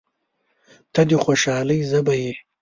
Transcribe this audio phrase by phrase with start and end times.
[0.93, 2.33] •ته د خوشحالۍ ژبه یې.